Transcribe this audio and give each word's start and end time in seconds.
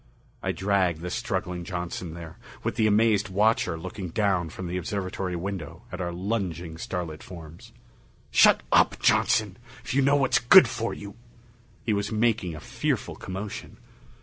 I 0.41 0.51
dragged 0.51 1.01
the 1.01 1.11
struggling 1.11 1.63
Johnson 1.63 2.15
there, 2.15 2.39
with 2.63 2.73
the 2.73 2.87
amazed 2.87 3.29
watcher 3.29 3.77
looking 3.77 4.09
down 4.09 4.49
from 4.49 4.65
the 4.65 4.75
observatory 4.75 5.35
window 5.35 5.83
at 5.91 6.01
our 6.01 6.11
lunging 6.11 6.79
starlit 6.79 7.21
forms. 7.21 7.71
"Shut 8.31 8.61
up, 8.71 8.97
Johnson! 8.99 9.57
If 9.83 9.93
you 9.93 10.01
know 10.01 10.15
what's 10.15 10.39
good 10.39 10.67
for 10.67 10.91
you" 10.91 11.13
He 11.85 11.93
was 11.93 12.11
making 12.11 12.55
a 12.55 12.59
fearful 12.59 13.13
commotion. 13.15 13.77